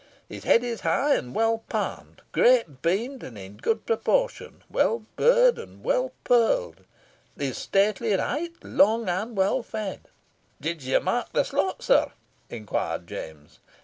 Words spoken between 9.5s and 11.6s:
fed." "Did you mark the